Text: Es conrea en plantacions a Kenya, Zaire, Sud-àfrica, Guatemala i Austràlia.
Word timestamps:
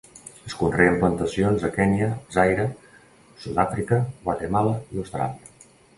Es 0.51 0.53
conrea 0.59 0.93
en 0.93 0.95
plantacions 1.01 1.65
a 1.69 1.71
Kenya, 1.75 2.07
Zaire, 2.37 2.65
Sud-àfrica, 3.45 4.01
Guatemala 4.25 4.73
i 4.97 5.03
Austràlia. 5.05 5.77